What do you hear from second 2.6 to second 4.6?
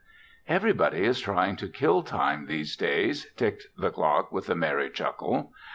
days," ticked the clock with a